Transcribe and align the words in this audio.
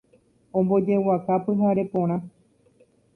Ombojeguaka 0.59 1.33
pyhare 1.45 1.83
porã 1.91 2.17